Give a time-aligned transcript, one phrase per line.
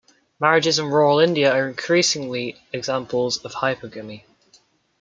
[0.39, 4.23] Marriages in rural India are increasingly examples of hypergamy.